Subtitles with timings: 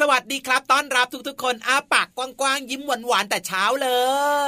[0.00, 3.88] สวัสดีครับ ต้อนรับทุกๆ คนอาปากกว้างๆยิ้มหวานๆแต่เช้าเล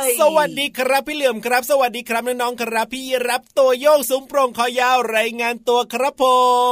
[0.05, 6.25] ย สวัสดีครับพี่เหลื่อมครับ สวัสดีครับน้องๆครับ พี่รับตัวโยกสูงโปร่งคอยาวรายงานตัวครับผ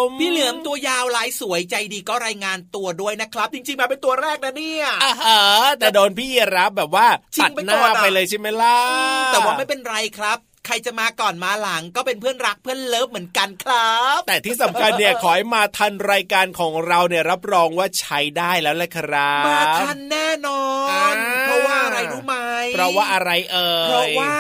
[0.05, 5.41] ม พี่เหลือมตัวยาวลายสวยใจดีก็รายงานตัวด้วยนะครับ จริงๆมาเป็นตัวแรกนะเนี่ยอ่าฮะ
[5.79, 7.07] แต่โดนพี่รับแบบว่า
[7.43, 8.79] ตัดหน้าไปเลยใช่ไหมล่ะ
[9.33, 20.65] แต่ว่าไม่เป็นไรครับ ใครจะมาก่อนมาหลังก็เป็นเพื่อนรักเพื่อนเลิฟเหมือนกันครับ แต่ที่สำคัญเนี่ยขอให้มาทันรายการของเราเนี่ยรับรองว่าใช้ได้แล้วแหละครับ มาทันแน่นอ
[21.13, 21.15] น
[21.47, 22.37] เพราะว่าอะไรรู้ไหม
[22.75, 24.37] เพราะว่าอะไรเอ่ยเพราะว่า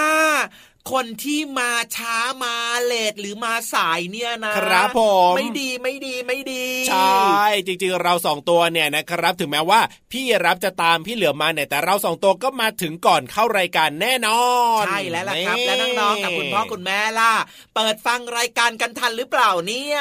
[0.90, 2.54] คนที่มาช้ามา
[2.84, 5.00] เลทหรือมาสายเนี่ยนะครับผ
[5.30, 9.80] มไม่ดีไม่ดีไม่ดีใช่จริงๆเราสองตัวเนี่ยนะครับ ถึงแม้ว่า
[10.12, 14.44] พี่รับจะตามพี่เหลือมาเนี่ยแต่เราสองตัวก็มาถึงก่อนเข้ารายการแน่นอ
[14.82, 17.32] นใช่แล้วล่ะครับ และน้องๆกับคุณพ่อคุณแม่ล่ะ
[17.74, 19.98] เปิดฟังรายการกันทันหรือเปล่าเนี่ย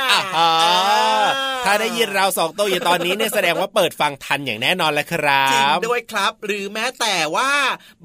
[1.66, 7.52] ถ้าได้ยินเราสองตัวอยู่ตอนนี้เนี่ยแสดงว่าเปิดฟังทันอย่างแน่นอนแล้วครับจริงด้วยครับ หรือแม้แต่ว่า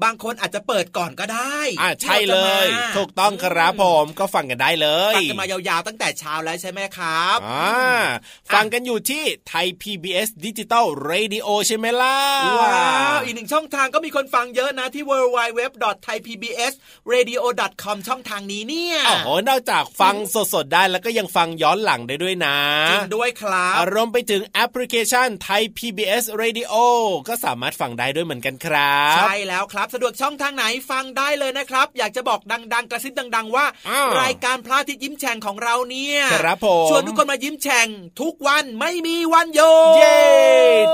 [0.03, 2.66] บางคนอาจจะเปิดก่อนก็ได้อ่าใช่เลย
[2.97, 7.69] ถูกต้องครับผมก็ฟังกันได้เลยฟังกันมายาวๆตั้งแต่เช้าแล้วใช่ไหมครับอ่า
[8.53, 12.17] ฟังกันอยู่ที่ไทย PBS ดิจิตอลเรดิโอใช่ไหมล่ะ
[12.61, 12.81] ว้า
[13.15, 20.15] วอีกหนึ่งช่องทางก็มีคนฟังเยอะนะที่ www.thaipbsradio.com ช่องทางนี้เนี่ยโอ้โหนอกจากฟัง
[20.53, 22.57] สดๆได้แล้วก็ยังฟังย้อนหลังได้ด้วยนะ
[22.91, 26.73] จริงด้วยครับรวมไปถึงแอปพลิเคชันไทย PBS Radio
[27.29, 33.65] ก็สามารถฟังได้ด้วยเหมือนกันครับ ใช่แล้วครับสะดวกช่องทางไหนฟังได้เลยนะครับ อยากจะบอกดังๆ กระซิบดัง ๆ ว่า
[34.21, 37.87] รายการพระอาทิตย์ยิ้มแฉ่งของเราเนี่ยครับผมชวนทุกคนมายิ้มแฉ่ง
[38.21, 39.61] ทุกวันไม่มีวันโย
[39.97, 40.19] เย้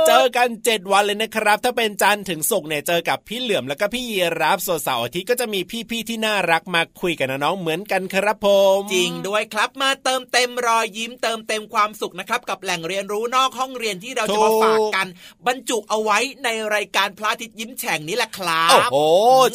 [0.07, 5.59] เจอกันเจ็ดวันเลยนะครับ ถ้าเป็นจันทร์ถึงศุกร์เนี่ยเจอกับพี่เหลือมแล้วก็พี่ยีรับส่วนเสาร์อาทิตย์ก็จะมี
[5.89, 15.07] พี่ๆที่น่ารักมาคุยกันน้องเหมือนกันครับผมจริงด้วยครับมาเติมเต็มรอยยิ้มเติมเต็มความสุขนะครับกับแหล่งเรียนรู้นอกห้องเรียนที่เราจะมาฝากกัน
[15.47, 18.97] บรรจุเอาไว้ในรายการพระอาทิตย์ยิ้มแฉ่งนี้แหละครับโอ้โห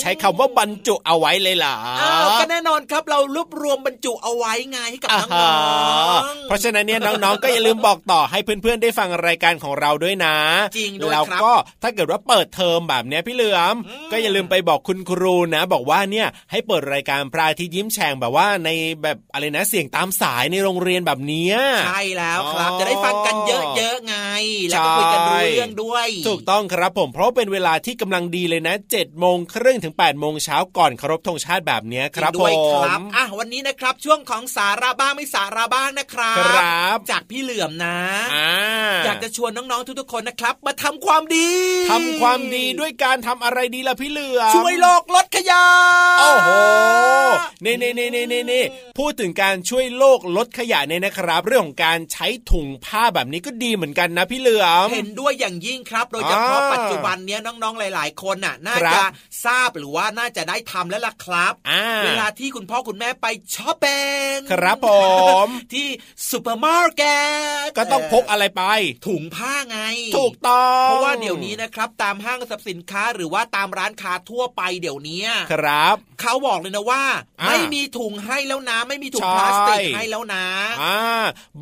[0.01, 1.75] ใช้คำว่าบรรจุเอาไว้เลยล่ะ
[2.41, 5.55] ก็แน่นอนครับเรารวบรวมบรรจุเอาไว้ไงให้กับน้อ
[6.19, 10.37] งๆเพราะฉะนั้นเนี่ยน้องๆก็อย่าลืมบอกต่อให้เพื่อนๆได้ฟังรายการของเราด้วยนะ
[10.79, 11.53] จริงด้วยแล้วก็
[11.83, 13.75] ถ้าเกิดว่าเปิดเทอมแบบเนี้ยพี่เหลือม
[14.13, 18.71] ก็อย่าลืมไปบอกคุณครูนะ บอกว่าเนี่ยให้เปิดรายการพระอาทิตย์ยิ้มแฉ่งแบบว่าใน
[19.03, 21.51] แบบอะไรนะเสียงตามสายในโรงเรียนแบบนี้
[21.87, 23.53] ใช่แล้วครับจะได้ฟังกันเย
[23.89, 24.17] อะๆไง
[24.69, 37.99] แล้วก็คุยกันรู้เรื่องด้วย ถูกต้องครับผมเพราะเป็นเวลาที่กำลังดีเลยนะ7จ็ดโมงครึ่งถึง8ปดโมงเช้าก่อนเคารพธงชาติแบบเนี้ยจครับงด้วยผครับมอะวันนี้นะครับช่วงของสาระบ้างไม่สาระบ้างนะครับครับจากพี่เหลื่อมนะ
[38.35, 38.51] อ่า
[39.05, 41.51] อยากจะชวนน้องๆทุกๆคนนะครับ มาทำความดี
[41.91, 45.65] ทำความดีด้วยการทำอะไรดีล่ะพี่เหลือมช่วยโลกลดขยะ
[46.21, 46.51] โอ้โห
[47.65, 48.65] นี่นี่นี่นี่นี่นี่
[48.99, 59.05] พูดถึงการช่วยโลกลดขยะเนี่ยนะครับ เรื่องของการใช้ถุงผ้าแบบนี้ก็ดีเหมือนกันนะพี่เหลือมเห็นด้วยอย่างยิ่งครับ โดยเฉพาะอ่าปัจจุบันเนี้ยน้องๆหลาย ๆ คนน่ะน่าครับจะ
[59.45, 64.89] ทราบหรือว่าน่าจะได้ทำแล้วล่ะครับอ่าเวลาที่คุณพ่อคุณแม่ไปช้อปปิ้งครับผ
[65.45, 65.89] มที่
[66.31, 67.21] ซูเปอร์มาร์เก็
[67.67, 68.63] ตก็ต้องพกอะไรไป
[69.07, 69.79] ถุงผ้าไง
[70.19, 75.23] ถูกต้องเพราะว่าเดี๋ยวนี้นะครับตามห้างสรรพสินค้าหรือว่าตามร้านค้าทั่วไปเดี๋ยวนี้
[75.53, 77.03] ครับเขาบอกเลยนะว่า
[77.41, 80.45] อ่าไม่มีถุงให้แล้วนะ ไม่มีถุงใช่พลาสติกให้แล้วนะ
[80.83, 80.99] อ่า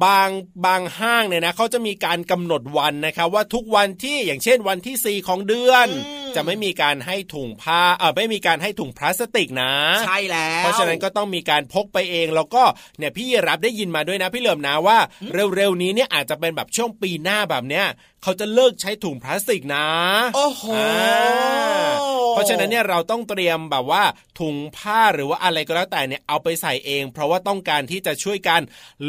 [0.04, 0.28] บาง
[0.66, 9.72] บางห้างเนี่ยนะเขาจะมีการกำหนดวันนะครับว่าทุกวันที่อย่างเช่นวันที่ 4 ของเดือนอืม จะไม่มีการให้ถุงผ้าเออไม่มีการให้ถุงพลาสติกนะ
[10.06, 12.62] ใช่แล้ว เพราะฉะนั้นก็ต้องมีการพกไปเองแล้วก็
[12.98, 14.98] เนี่ยพี่รับได้ยินมาด้วยนะพี่เหลิมนะว่า
[15.56, 17.86] เร็วๆนี้เนี่ยอาจจะเป็นแบบช่วงปีหน้าแบบเนี้ย
[18.26, 19.86] เขาจะเลิกใช้ถุงพลาสติกนะ
[20.36, 21.96] โอ้โหอ่า
[22.30, 24.02] เพราะฉะนั้นเนี่ยเราต้องเตรียมแบบว่า
[24.40, 28.60] ถุงผ้าหรือว่าอะไรก็แล้วแต่เนี่ยเอาไปใส่เอง เพราะว่าต้องการที่จะช่วยกัน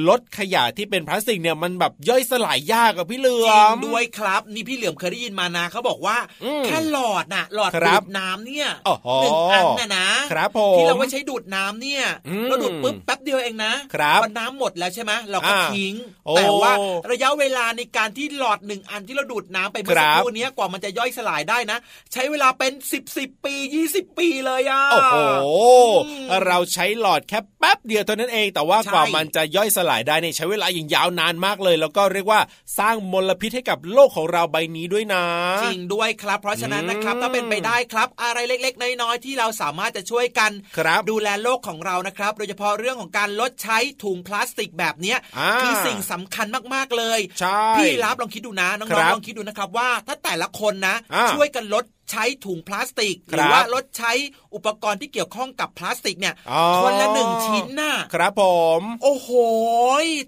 [0.08, 15.94] ลดขยะที่เป็นพลาสติกเนี่ยมันแบบย่อยสลายยากอะพี่เหลืจอริงมด้วยครับ นี่พี่เหลือมเคยได้ยินมานะเขาบอกว่าอืมแค่หลอดน่ะหลอดครัดูบดน้ำเนี่ยโอ้โหหนึ่งอันน่ะนะครับผมที่เราไว้ใช้ดูดน้ำเนี่ยอืมเราดูดปุ๊บแป๊บเดียวเองนะครับพอน้ำหมดแล้วใช่ไหมเราก็อ่าทิ้ง
[16.25, 16.74] โอ้แต่ว่า
[17.12, 21.77] ระยะเวลาในการที่หลอดหนึ่งอันที่เราดูดน้ำไปเมื่อครัสักบครู่เนี้ยกว่ามันจะย่อยสลายได้นะ
[22.13, 25.15] ใช้เวลาเป็นสิบสิบปียี่สิบปีเลยอะโอ้โห
[26.07, 32.39] อืมเราใช้หลอดแค่แป๊บเดียวเท่านั้นเองแต่ว่าใช่กว่ามันจะย่อยสลายได้เนี่ยใช้เวลาอย่างยาวนานมากเลย แล้วก็เรียกว่า
[32.80, 35.24] สร้างมลพิษให้กับโลกของเราใบนี้ด้วยนะ
[35.63, 54.12] จริงด้วยครับ เพราะฉะนั้นนะครับอืมถ้าเป็นไปได้ครับ อะไรเล็ก ๆ น้อยๆที่เราสามารถจะช่วยกันครับดูแลโลกของเรานะครับ โดยเฉพาะเรื่องของการลดใช้ถุงพลาสติกแบบเนี้ยอ่าคือสิ่งสำคัญมากๆเลยใช่พี่รับลองคิดดูนะน้ครัองบๆลองคิดดูนะครับว่าถ้าแต่ละคนนะอ่าช่วยกันลด ใช้ถุงพลาสติกหครัรือบว่าลดใช้
[54.56, 58.44] อุปกรณ์ที่เกี่ยวข้องกับพลาสติกเนี่ยอ๋อคนละหนึ่งชิ้นน่ะครับผ
[58.80, 59.30] ม โอ้โห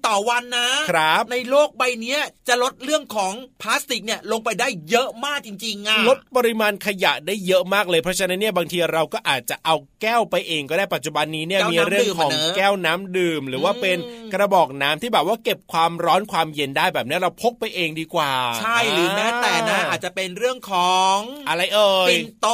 [0.07, 13.97] ต่อวันนะครับ ในโลกใบเนี้ยจะลดเรื่องของพลาสติกเนี่ยลงไปได้เยอะมากจริงๆอะลดปริมาณขยะได้เยอะมากเลยเพราะฉะนั้นเนี่ยบางทีเราก็อาจจะเอาแก้วไปเองก็ได้ปัจจุบันนี้เนี่ยแก้วมีน้ำเรื่องของดื่มอะเนอะแก้วน้ำดื่ม หรือว่าอืมเป็น
[14.33, 21.17] กระบอกน้ำที่แบบว่าเก็บความร้อนความเย็นได้แบบนี้เราพกไปเองดีกว่า ใช่หรือแม้แต่นะอาจจะเป็นเรื่องของ
[21.47, 22.48] อะไรเอ่ยปิ่นโต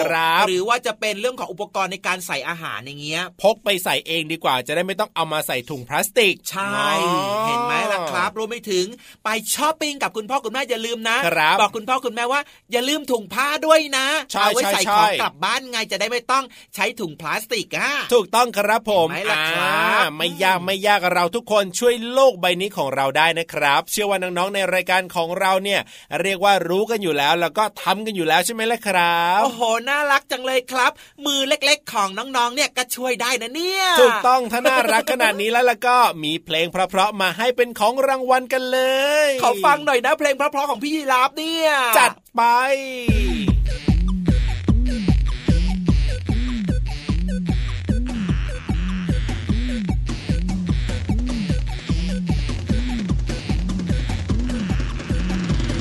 [0.00, 8.86] ครับ หรือว่าจะเป็นเรื่องของอุปกรณ์ในการใส่อาหารอย่างเงี้ย พกไปใส่เองดีกว่าจะได้ไม่ต้องเอามาใส่ถุงพลาสติก ใช่อ๋อเห็นไหมล่ะครับรวมไปถึง
[9.24, 12.40] ไปช้อปปิ้งกับคุณพ่อคุณแม่อย่าลืมนะครับบอกคุณพ่อคุณแม่ว่า
[12.72, 16.44] อย่าลืมถุงผ้าด้วยนะใช่เอาไว้ใช่ใส่ใช่ของกลับบ้านไงจะได้ไม่ต้อง
[16.74, 25.80] ใช้ถุงพลาสติกอะถูกต้องครับผมเห็นไหมล่ะครับอ่าไม่ยากไม่ยากเราทุกคนช่วยโลกใบนี้ของเราได้นะครับ เชื่อว่าน้องๆในรายการของเราเนี่ย
[26.22, 30.92] เรียกว่ารู้กันอยู่แล้วแล้วก็ทำกันอยู่แล้วใช่ไหมล่ะครับโอ้โหน่ารักจังเลยครับ
[31.26, 38.80] มือเล็กๆ ของน้องๆ เนี่ยก็ช่วยได้นะเนี่ยถูกต้องถ้าน่ารักขนาดนี้แล้วแล้วก็มีเพลงเพราะๆมาให้เป็นของรางวัลกันเล
[39.26, 42.42] ย ขอฟังหน่อยนะเพลงเพราะๆของพี่ยีราฟเนี่ย จัดไป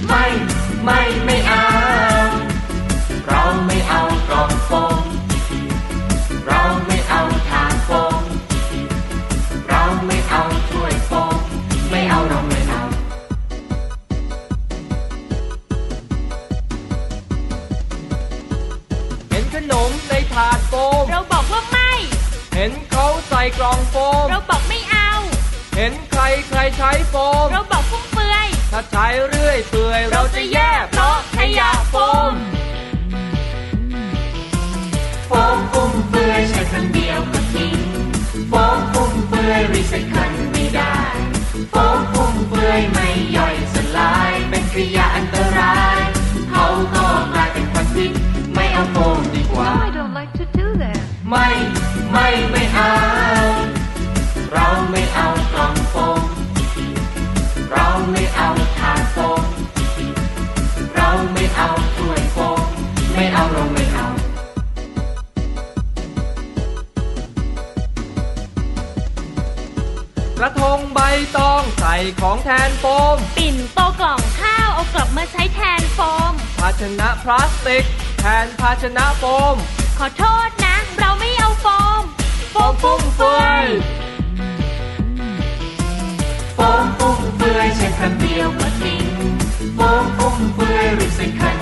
[0.08, 0.26] ไม่
[0.84, 1.69] ไม่ ไม่เอาเรา
[23.58, 25.10] กล่องโฟม เราบอกไม่เอา
[25.76, 27.16] เห็นใครใครใช้โฟ
[27.46, 31.96] ม เราบอกฟุ่มเฟือย ถ้าใช้เรื่อยเปื่อยเราจะแย่เพราะขยะโฟ
[32.32, 32.34] ม
[35.28, 37.78] โฟมฟุ่มเฟือยใช้ครั้งเดียวก็ทิ้ง
[38.50, 40.96] โฟมฟุ่มเฟือยรีไซเคิลไม่ได้
[41.72, 46.00] โฟมฟุ่มเฟือยไม่ย่อยสลาย เป็นขยะอันตราย
[46.52, 46.66] เขา
[46.96, 48.12] ก็กลายเป็นควันพิษ
[48.56, 51.48] ไม่เอาโฟมดีกว่า No I don't like to do that ไม่
[52.12, 52.59] ไม่ไม่
[70.40, 71.00] กระทงใบ
[71.38, 77.84] ตองใส่ของแทนโฟม ปิ่นโตกล่องข้าวเอากลับมาใช้แทนโฟม ภาชนะพลาสติก
[78.20, 79.56] แทนภาชนะโฟม
[80.00, 81.66] ขอโทษนะ เราไม่เอาโฟ
[82.84, 83.66] ฟุ่มเฟือย
[86.56, 89.06] โฟมฟุ่มเฟือยใช้ครั้งเดียวก็ทิ้ง
[89.76, 91.59] โฟมฟุ่มเฟือยรีไซเคิล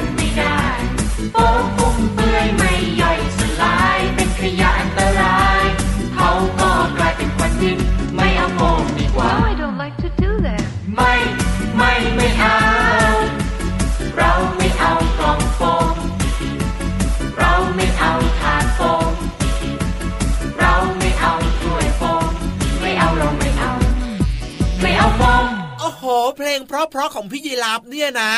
[26.78, 28.32] เพลงเพราะๆของพี่ยีราฟเนี่ยนะ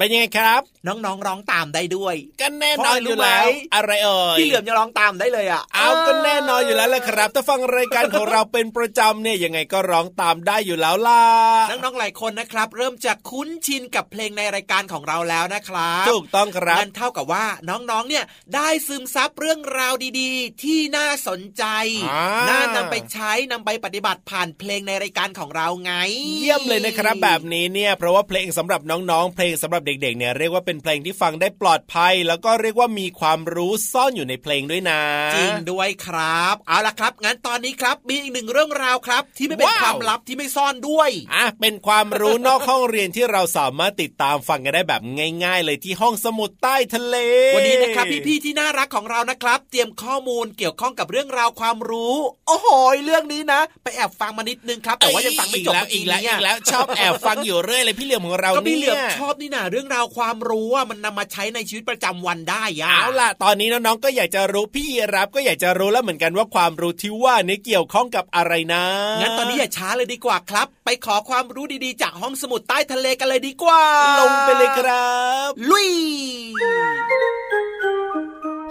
[0.00, 11.24] เป็นยังไงครับ น้องๆร้องตามได้ด้วยก็แน่นอนอยู่แล้วเพราะอะไรรู้ไหมอะไรเอ่ยพี่เหลือมจะร้องตามได้เลยอะเอาก็แน่นอนอยู่แล้วแหละครับ ถ้าฟังรายการของเราเป็นประจำเนี่ยยังไงก็ร้องตามได้อยู่แล้วล่ะ
[11.70, 21.64] น้องๆหลายคนนะครับ เริ่มจะคุ้นชินกับเพลงในรายการของเราแล้วนะครับถูกต้องครับนั่นเท่ากับว่าน้องๆเนี่ยได้ซึมซับเรื่องราวดีๆ ที่น่าสนใจ
[22.10, 25.92] อ่าน่านำไปใช้นำไปปฏิบัติผ่านเพลงในรายการของเราไง
[26.38, 35.00] เยี่ยมเลยนะครับแบบนี้เนี่ยเพราะว่าเพลงสำหรับน้องๆ เพลงสำหรับเด็กๆเนี่ยเรียกว่าเป็นเพลงที่ฟังได้ปลอดภัย แล้วก็เรียกว่ามีความรู้ซ่อนอยู่ในเพลงด้วยนะ
[35.36, 45.00] จริงด้วยครับเอาล่ะครับ งั้นตอนนี้ครับมีอีกหนึ่งเรื่องราวครับ ที่ไม่เป็นว้าวความลับที่ไม่ซ่อนด้วยอะเป็นความรู้นอกห้องเรียนที่เราสามารถติดตามฟังกันได้แบบ
[45.44, 47.16] ง่าย ๆ เลยที่ห้องสมุดใต้ทะเล
[47.56, 52.16] วันนี้นะครับพี่ๆที่น่ารักของเรานะครับ เตรียมข้อมูลเกี่ยวข้องกับเรื่องราวความรู้
[52.48, 52.68] โอ้โห
[53.04, 68.84] เรื่องนี้นะ ไปแอบฟังมานิดนึงครับแต่ว่ายังฟังไม่จบแล้วอีกแล้วอีกแล้วชอบแอบฟังอยู่เรื่อยเลยพี่เหลี่ยมของเราก็พี่เนี่เหลือมยชอบนี่นะเรื่องราวความรู้ว่ามันนำมาใช้ในชีวิตประจำวันได้อะเอาล่ะ ตอนนี้น้องๆก็อยากจะรู้พี่รับก็อยากจะรู้แล้วเหมือนกันว่าความรู้ที่ว่านี้เกี่ยวข้องกับอะไรนะ
[69.20, 73.82] งั้นตอนนี้อย่าช้าเลยดีกว่าครับ ไปขอความรู้ดีๆ จากห้องสมุดใต้ทะเลกันเลยดีกว่า
[74.20, 75.14] ลงไปเลยครั
[75.48, 75.90] บ ลุย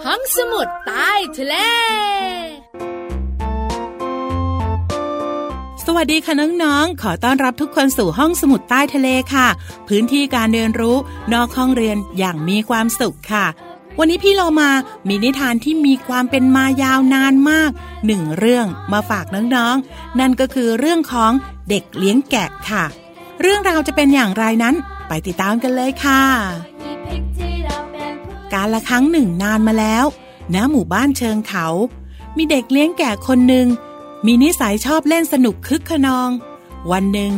[0.04, 1.54] ห้องสมุดใต้ทะเล
[2.98, 2.99] ส
[5.96, 9.48] วัสดีค่ะน้องๆ ขอต้อนรับทุกคนสู่ห้องสมุดใต้ทะเลค่ะ
[9.88, 10.96] พื้นที่การเรียนรู้
[11.32, 13.46] นอกห้องเรียนอย่างมีความสุขค่ะ
[13.98, 14.70] วันนี้พี่เรามา
[15.08, 17.70] มีนิทานที่มีความเป็นมายาวนานมาก
[18.06, 21.32] หนึ่งเรื่องมาฝากน้องๆ นั่นก็คือเรื่องของ
[21.68, 22.84] เด็กเลี้ยงแกะค่ะ
[23.40, 24.74] เรื่องราวจะเป็นอย่างไรนั้น
[25.08, 26.22] ไปติดตามกันเลยค่ะ
[28.54, 30.04] การละครั้งหนึ่งนานมาแล้ว
[30.54, 31.66] ณหมู่บ้านเชิงเขา
[32.36, 33.66] มีเด็กเลี้ยงแกะคนหนึ่ง
[34.26, 36.30] มีนิสัยชอบเล่นสนุกคึกขนอง
[36.90, 37.32] วันหนึ่ง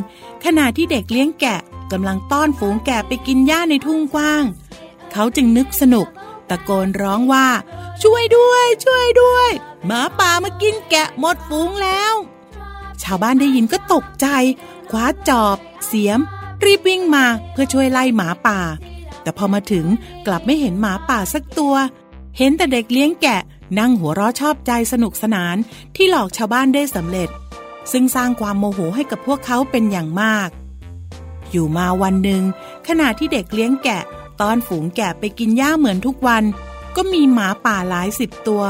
[0.44, 1.60] ขณะที่เด็กเลี้ยงแกะ
[1.92, 4.44] กำลังต้อนฝูงแกะไปกินหญ้าในทุ่งกว้าง
[5.12, 6.06] เขาจึงนึกสนุก
[6.48, 7.48] ตะโกนร้องว่า
[8.02, 9.50] ช่วยด้วย ช่วยด้วย
[9.86, 12.14] หมาป่ามากินแกะหมดฝูงแล้ว
[13.02, 14.26] ชาวบ้านได้ยินก็ตกใจ
[14.90, 16.20] คว้าจอบ เสียม
[16.64, 18.58] รีบวิ่งมาเพื่อช่วยไล่หมาป่า
[19.22, 19.86] แต่พอมาถึง
[20.26, 21.74] กลับไม่เห็นหมาป่าสักตัว
[22.38, 23.40] เห็นแต่เด็กเลี้ยงแกะ
[23.78, 25.56] นั่งหัวเราะชอบใจสนุกสนาน
[25.96, 27.28] ที่หลอกชาวบ้านได้สำเร็จ
[27.92, 30.48] ซึ่งสร้างความโมโหให้กับพวกเขาเป็นอย่างมาก
[31.50, 32.42] อยู่มาวันหนึ่ง
[32.88, 34.02] ขณะที่เด็กเลี้ยงแกะ
[34.40, 36.44] ตอนฝูงแกะไปกินหญ้าเหมือนทุกวัน
[36.96, 38.62] ก็มีหมาป่าหลายสิบตัว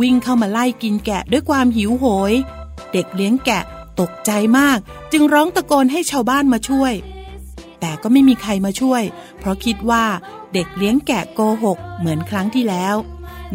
[0.00, 2.32] วิ่งเข้ามาไล่กินแกะด้วยความหิวโหย
[2.92, 3.62] เด็กเลี้ยงแกะ
[4.00, 4.78] ตกใจมาก
[5.12, 6.92] จึงร้องตะโกนให้ชาวบ้านมาช่วย
[7.80, 9.02] แต่ก็ไม่มีใครมาช่วย
[9.38, 10.04] เพราะคิดว่า
[10.52, 12.94] เด็กเลี้ยงแกะโกหกเหมือนครั้งที่แล้ว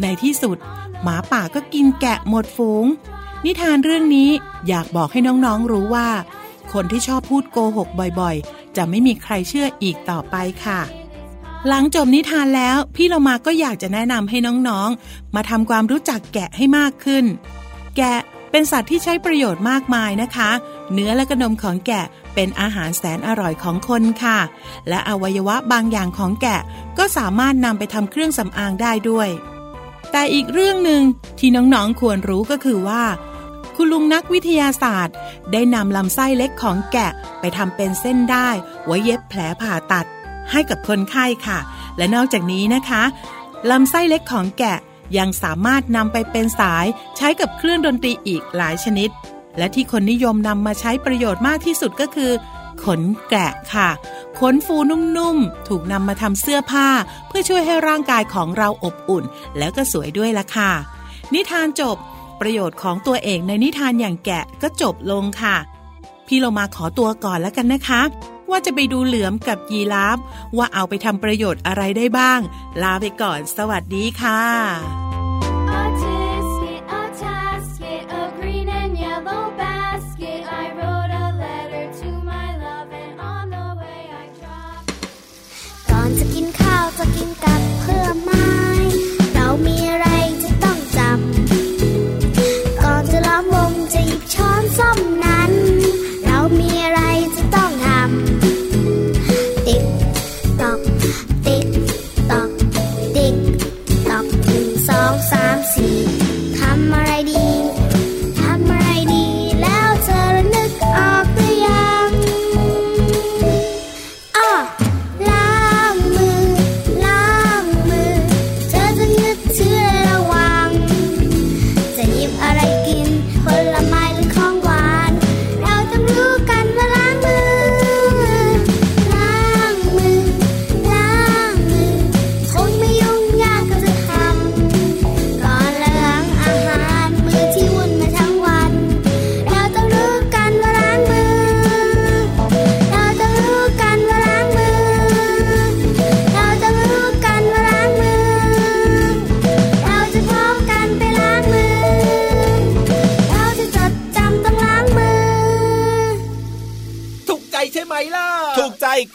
[0.02, 0.58] ในที่สุด
[1.04, 2.86] หมาป่าก็กินแกะหมดฝูง
[3.44, 4.30] นิทานเรื่องนี้
[4.68, 6.08] อยากบอกให้น้องๆรู้ว่า
[6.72, 7.88] คนที่ชอบพูดโกหก
[8.20, 10.80] บ่อยๆ จะไม่มีใครเชื่ออีกต่อไปค่ะ
[11.68, 17.24] หลังจบนิทานแล้วพี่เรามาก็อยากจะแนะนำให้น้องๆ มาทำความรู้จักแกะให้มากขึ้น
[17.96, 18.18] แกะ
[18.50, 20.50] เป็นสัตว์ที่ใช้ประโยชน์มากมายนะคะ
[20.92, 24.38] เนื้อและกระนมของแกะเป็นอาหารแสนอร่อยของคนค่ะ
[24.88, 26.60] และอวัยวะบางอย่างของแกะ
[26.98, 29.28] ก็สามารถนำไปทำเครื่องสำอางได้ด้วย
[30.16, 31.02] แต่อีกเรื่องหนึ่ง
[31.38, 33.04] ที่น้องๆควรรู้ก็คือว่า
[33.76, 35.16] คุณลุงนักวิทยาศาสตร์
[35.52, 38.48] ได้นำลำไส้เล็กของแกะไปทำเป็นเส้นได้
[38.86, 40.06] ไว้เย็บแผลผ่าตัด
[40.50, 41.58] ให้กับคนไข้ค่ะ
[41.96, 43.02] และนอกจากนี้นะคะ
[43.70, 44.78] ลำไส้เล็กของแกะ
[45.18, 49.10] ยังสามารถนำไปเป็นสายใช้กับเครื่องดนตรีอีกหลายชนิด
[49.58, 52.30] และที่คนนิยมนำมาใช้ประโยชน์มากที่สุดก็คือ
[52.84, 53.88] ขนแกะค่ะ
[54.40, 56.88] ขนฟูนุ่มๆ ถูกนำมาทำเสื้อผ้า
[57.26, 59.24] เพื่อช่วยให้ร่างกายของเราอบอุ่น
[59.58, 60.72] แล้วก็สวยด้วยล่ะค่ะ
[61.34, 61.96] นิทานจบ
[62.40, 65.56] ประโยชน์ของตัวเองในนิทานอย่างแกะก็จบลงค่ะ
[66.26, 68.02] พี่เรามาขอตัวก่อนแล้วกันนะคะ
[68.50, 70.18] ว่าจะไปดูเหลือมกับยีราฟ
[70.56, 72.40] ว่าเอาไปทำประโยชน์อะไรได้บ้าง
[72.82, 75.03] ลาไปก่อน สวัสดีค่ะ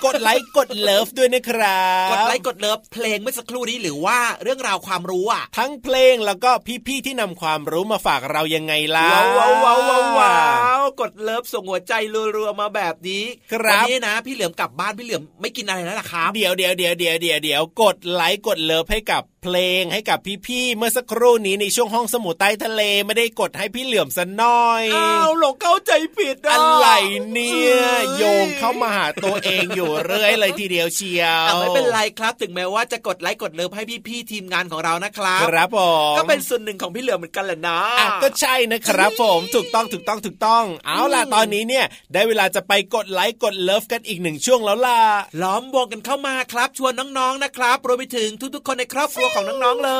[0.05, 6.51] กดไลค์กด love ด้วยนะครับกดไลค์กด love เพลงเมื่อสักครู่นี้หรือว่าเรื่องราวความรู้อะ ทั้งเพลงแล้วก็
[6.87, 10.35] พี่ๆที่นำความรู้มาฝากเรายังไงล่ะว้าวว้าวว้าวว้า
[10.79, 11.93] วกด love ส่งหัวใจ
[12.35, 26.87] รัวๆมาแบบนี้ครับวันนี้นะ พี่เหลือมกลับบ้านพี่เหลือมไม่กินอะไรแล้วล่ะครับ เดี๋ยวเดี๋ยวเดี๋ยวเดี๋ยวเดี๋ยวเดี๋ยวกดไลค์กด love ให้กับเพลงให้กับพี่ๆเมื่อสักครู่นี้ในช่วงห้องสมุดใต้ทะเลไม่ได้กดให้พี่เหลือมซะหน่อยอ้าวหลงเข้าใจผิดอะไร
[27.31, 27.75] เนี่ย
[28.17, 35.79] โยงเข้ามาหาตัวเองอยู่เรื่อยเลยทีเดียวเชียวอะไม่เป็นไรครับ ถึงแม้ว่าจะกดไลค์กดเลิฟให้พี่ๆทีมงานของเรานะครับครับผ
[36.13, 44.99] มก็เป็นส่วนหนึ่งของพี่เหลือมเหมือนกันแหละนะอะก็ใช่นะครับผมถูกต้องถูกต้องถูกต้อง เอาล่ะตอนนี้เนี่ย ได้เวลาจะไปกดไลค์กดเลิฟกันอีกหนึ่งช่วงแล้วล่ะ
[45.41, 49.91] ล้อมวงกันเข้ามาครับ ชวนน้องๆนะครับรวมไปถึงทุกๆคนในครอบครัวของน้องๆเล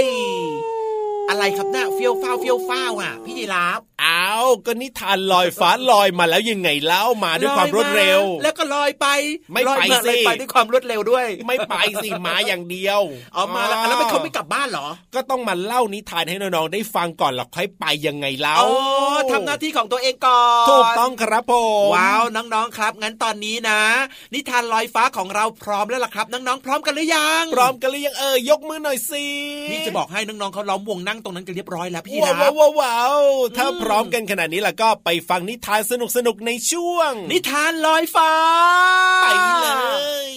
[0.00, 0.02] ย
[1.28, 9.06] อะไรครับหน้าเฟี้ยวฟ้าวเฟี้ยวฟ้าวอะ พี่ยีราฟอ้าวก็นิทานลอยฟ้าลอยมาแล้วยังไงเล่ามาด้วยความรวดเร็ว แล้วก็ลอยไป
[9.52, 13.00] ไม่ลอยไปมาสิเลยไปด้วยความรวดเร็วด้วย ไม่ไปสิมาอย่างเดียว
[13.34, 18.70] เอามาแล้วแล้วไม่เขาไม่กลับบ้านเหรอ ก็ต้องมาเล่านิทานให้น้องๆได้ฟังก่อนหรอกค่อยไปยังไงเล่าอ๋อ
[19.32, 21.52] ทำหน้าที่ของตัวเองก่อนถูกต้องครับผ
[21.86, 23.80] มว้าวน้องๆครับ งั้นตอนนี้นะ
[24.34, 29.26] นิทานลอยฟ้าของเราพร้อมแล้วล่ะครับน้องๆพร้อมกันหรือยัง พร้อมกันหรือยังเอ่ยยกมือหน่อยสิ
[29.70, 33.18] นี่จะบอกให้น้องๆเขาล้อมวงนั่งตรงนั้นกันเรียบร้อยแล้วพี่ว้ารัวว้าวว้าว
[33.56, 35.92] ถ้าพร้อมกันขนาดนี้แล้วก็ไปฟังนิทานส
[36.26, 38.32] นุกๆในช่วง นิทานลอยฟ้า
[39.22, 39.26] ไป
[39.62, 39.68] เล
[40.26, 40.28] ย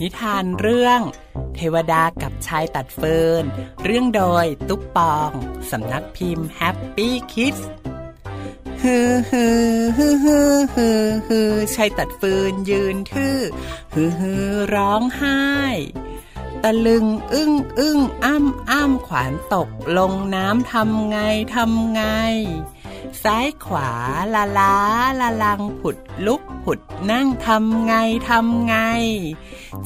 [0.00, 1.00] นิทานเรื่อง
[1.54, 3.44] เทวดากับชายตัดเฟิร์น
[3.84, 5.30] เรื่องโดยตุ๊กปอง
[5.70, 7.54] สำนักพิมพ์แฮปปี้คิดส์
[8.82, 13.38] ฮือฮือฮือฮือฮือฮือชายตัดฟืนยืนทื่อ
[13.94, 15.42] ฮือฮือร้องไห้
[16.64, 19.68] ตะลึง อึ้งอึ้งอ้ำอ้ำขวานตก
[19.98, 21.18] ลงน้ำทำไง
[21.54, 22.02] ทำไง
[23.24, 23.90] ซ้ายขวา
[24.34, 24.74] ละล้า
[25.20, 27.94] ละลังผุดลุกผุดนั่งทำไง
[28.28, 28.76] ทำไง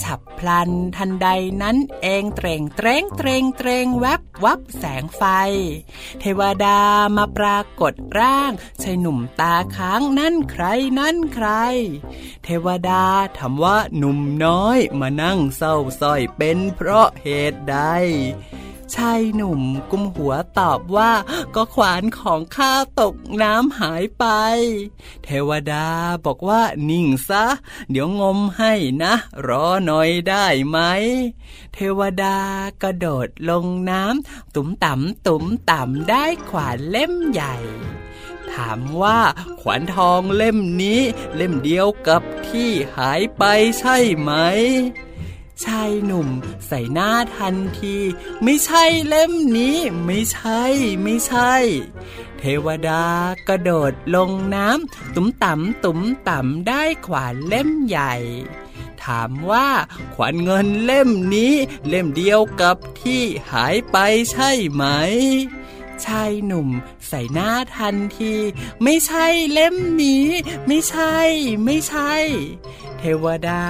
[0.02, 1.28] ฉับพลันทันใด
[1.62, 5.22] นั้นเองเตรงเตรงเตรงเตรงแวบวับแสงไฟ
[6.20, 6.80] เทวดา
[7.16, 10.64] มาปรากฏร่างชายหนุ่มตาค้างนั่นใคร
[10.98, 11.48] นั่นใคร
[12.44, 13.04] เทวดา
[13.38, 17.78] ถามว่าหนุ่มน้อยมานั่งเศร้าสร้อยเป็นเพราะเหตุใด
[18.94, 21.12] ชายหนุ่มกุมหัวตอบว่า
[21.54, 24.24] ก็ขวานของข้าตกน้ำหายไป
[25.24, 25.86] เทวดา
[26.24, 27.44] บอกว่านิ่งซะ
[27.90, 29.14] เดี๋ยวงมให้นะ
[29.48, 30.78] รอหน่อยได้ไหม
[31.74, 32.36] เทวดา
[32.82, 37.56] กระโดดลงน้ำตุ่มต่ำตุ่มต่ำได้ขวานเล่มใหญ่
[38.52, 39.18] ถามว่า
[39.60, 41.00] ขวานทองเล่มนี้
[41.36, 43.42] เล่มเดียวกับที่หายไป
[43.78, 44.32] ใช่ไหม
[45.64, 46.28] ชายหนุ่ม
[46.66, 47.96] ใส่หน้าทันที
[48.42, 50.62] ไม่ใช่เล่มนี้ ไม่ใช่
[51.02, 51.52] ไม่ใช่
[52.38, 53.04] เทวดา
[53.48, 58.14] กระโดดลงน้ำตุ้มต่ำตุ้มต่ำได้ขวานเล่มใหญ่
[59.04, 59.68] ถามว่า
[60.14, 61.54] ขวานเงินเล่มนี้
[61.88, 63.22] เล่มเดียวกับที่
[63.52, 63.96] หายไป
[64.32, 64.84] ใช่ไหม
[66.04, 66.68] ชายหนุ่ม
[67.08, 68.34] ใส่หน้าทันที
[68.82, 70.26] ไม่ใช่เล่มนี้
[70.66, 71.16] ไม่ใช่
[71.64, 72.14] ไม่ใช่
[73.04, 73.64] เทวดา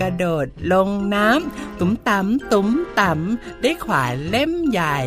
[0.00, 2.68] กระโดดลงน้ำ ตุ้มต่ำตุ้ม
[3.00, 4.98] ต่ำได้ขวานเล่มใหญ่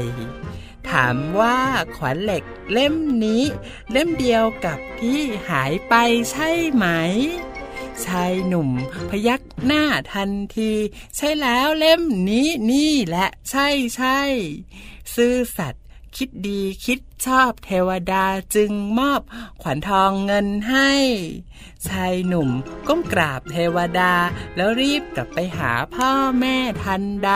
[0.89, 1.57] ถามว่า
[1.95, 3.43] ขวานเหล็กเล่มนี้
[3.91, 5.93] เล่มเดียวกับที่หายไป
[6.31, 6.85] ใช่ไหม
[8.05, 8.69] ชายหนุ่ม
[9.09, 10.71] พยักหน้าทันที
[11.15, 14.19] ใช่แล้วเล่มนี้นี่และใช่ใช่
[15.15, 15.80] ซื่อสัตย์
[16.17, 19.21] คิดดีคิดชอบเทวดาจึงมอบ
[19.61, 20.91] ขวัญทองเงินให้
[21.87, 22.49] ชายหนุ่ม
[22.87, 24.13] ก้มกราบเทวดา
[24.55, 27.33] แล้วรีบกลับไปหาพ่อแม่ทันใด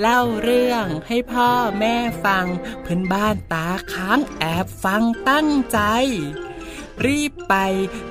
[0.00, 2.46] เล่าเรื่องให้พ่อแม่ฟัง
[2.82, 5.78] เพื่อนบ้านตาค้างแอบฟังตั้งใจ
[7.06, 7.54] รีบไป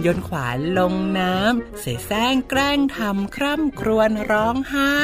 [0.02, 4.97] โยนขวานลงน้ำ เสแสร้งแกล้งทำคร่ำครวญร้องไห้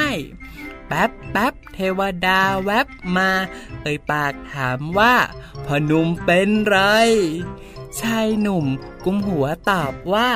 [0.89, 3.29] แป๊บแป๊บเทวดาแวบมา
[3.81, 5.15] เอ่ยปากถามว่า
[5.65, 6.77] พหนุ่มเป็นไร
[7.99, 8.65] ชายหนุ่ม
[9.05, 10.29] กุมหัวตอบว่า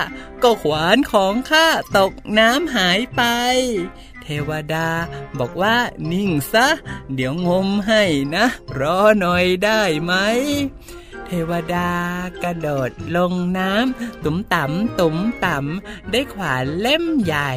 [0.43, 3.21] ก็ขวานของข้าตกน้ำหายไป
[4.21, 4.89] เทวดา
[5.39, 5.75] บอกว่า
[6.11, 6.67] นิ่งซะ
[7.13, 8.03] เดี๋ยวงมให้
[8.35, 8.45] นะ
[8.79, 10.13] รอหน่อยได้ไหม
[11.25, 11.89] เทวดา
[12.43, 17.51] กระโดดลงน้ำ ตุ่มต่ำตุ่มต่ำได้ขวานเล่มใหญ่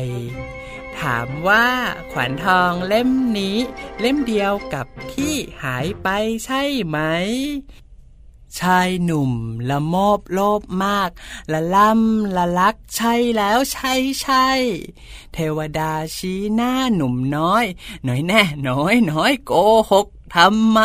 [1.01, 1.67] ถามว่า
[2.13, 3.57] ขวานทองเล่มนี้
[4.01, 6.09] เล่มเดียวกับที่หายไป
[6.45, 6.99] ใช่ไหม
[8.59, 9.33] ชายหนุ่ม
[9.71, 11.11] ละโมบโลภมาก
[11.53, 14.49] ละล่ำละลักใช่แล้วใช่ใช่
[15.33, 17.65] เทวดาชี้หน้าหนุ่มน้อย
[18.07, 19.53] น้อยแน่น้อยน้อยโก
[19.91, 20.07] หก
[20.37, 20.81] ทำไม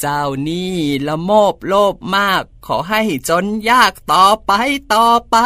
[0.00, 0.74] เจ้านี่
[1.06, 4.52] ละโมบโลภมาก ขอให้จนยากต่อไป
[4.94, 5.36] ต่อไป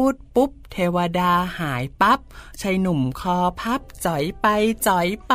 [0.00, 2.20] พูดปุ๊บ เทวดาหายปับ๊บ
[2.60, 4.46] ชายหนุ่มคอพับจ่อยไป
[4.86, 5.34] จ่อยไป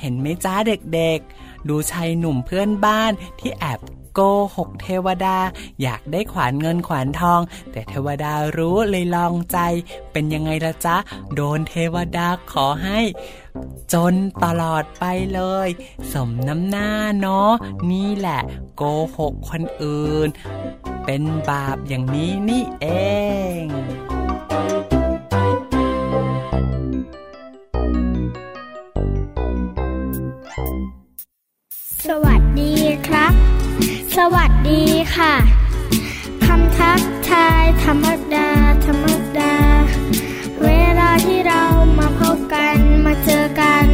[0.00, 3.80] เห็นไหมจ้าเด็กๆ ดูชายหนุ่มเพื่อนบ้านที่แอบ
[4.14, 4.20] โก
[4.56, 5.38] หกเทวดา
[5.82, 7.40] อยากได้ขวานเงินขวานทอง
[7.72, 9.58] แต่เทวดารู้เลยลองใจ
[10.12, 10.96] เป็นยังไงละจ๊ะ
[11.34, 13.00] โดนเทวดาขอให้
[13.92, 15.68] จนตลอดไปเลย
[16.12, 17.52] สมน้ำหน้าเนาะ
[17.90, 18.40] นี่แหละ
[18.76, 18.82] โก
[19.16, 20.28] หกคนอื่น
[21.12, 22.86] เป็นบาปอย่างนี้นี่เอ
[23.60, 23.62] ง
[32.06, 32.74] สวัสดี
[33.06, 33.32] ครับ
[34.16, 34.82] สวัสดี
[35.16, 35.34] ค่ะ
[36.46, 38.48] คำทักทายธรรมดา
[38.86, 39.06] ธรรม
[39.38, 39.54] ดา
[40.62, 40.68] เว
[40.98, 41.62] ลาที่เรา
[41.98, 43.86] มาพบกัน มาเจอกัน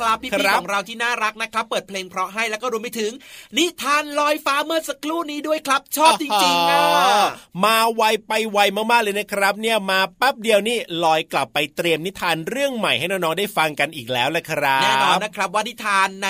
[0.00, 3.12] ครับพี่ครัๆบของเราที่น่ารักนะครับ เปิดเพลงเพราะให้แล้วก็รวมไปถึง
[3.56, 6.82] นิทานลอยฟ้าเมื่อสักครู่นี้ด้วยครับ ชอบจริงๆอะ
[7.64, 16.28] มาไวไปไวมากๆเลยนะครับ เนี่ยมาแป๊บเดียวนี่ลอยกลับไปเตรียมนิทานเรื่องใหม่ให้น้องๆได้ฟังกันอีกแล้วแหละครับแน่นอนนะครับว่านิทานใน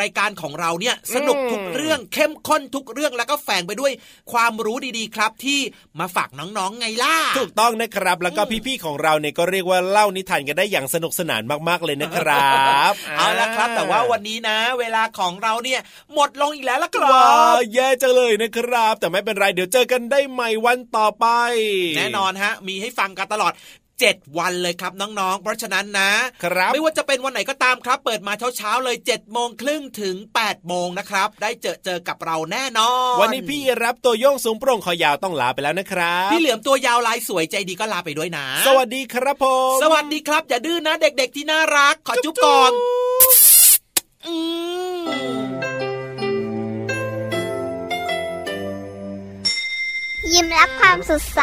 [0.00, 3.92] รายการของเราเนี่ยสนุกทุกเรื่องเข้มข้นทุกเรื่องแล้วก็แฝงไปด้วย
[4.32, 5.60] ความรู้ดีๆครับที่
[6.00, 15.80] มาฝากน้องๆไงล่ะถูกต้องนะครับ แล้วก็พี่ๆของเราเนี่ยก็เรียกว่าเล่านิทานกันได้อย่างสนุกสนานมากๆเลยนะครับเอาละครับ แต่ว่าวันนี้นะ เวลาของเราเนี่ย
[16.14, 21.26] หมดลงอีกแล้วละครัว้าบแย่จังเลยนะครับ แต่ไม่เป็นไรเดี๋ยวเจอกันได้ใหม่วันต่อไป
[21.96, 23.52] แน่นอนฮะ มีให้ฟังกันตลอด
[24.02, 26.10] 7 วันเลยครับน้องๆ เพราะฉะนั้นนะ
[26.44, 42.72] ครับไม่ว่าจะเป็นวันไหนก็ตามครับ เปิดมาเช้าๆเลย7จ็ดโมงครึ่งถึง8ปดโมงนะครับ ได้เจอเจอกับเราแน่นอน วันนี้พี่รับตัวโยงสูงโปร่งคอยาวต้องลาไปแล้วนะครับพี่เหลือมตัวยาวลายสวยใจดีก็ลาไปด้วยนะ สวัสดีครับผมสวัสดีครับ อย่าดื้อนะเด็กๆที่น่ารัก ขอจุ๊บก่อน
[44.26, 44.34] อื
[45.02, 45.04] ม
[50.32, 51.42] ยิ้มรับความสดใส